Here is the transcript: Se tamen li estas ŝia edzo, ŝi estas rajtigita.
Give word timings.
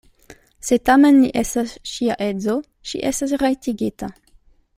Se 0.69 0.77
tamen 0.89 1.19
li 1.25 1.29
estas 1.41 1.75
ŝia 1.91 2.15
edzo, 2.29 2.57
ŝi 2.93 3.03
estas 3.11 3.37
rajtigita. 3.45 4.13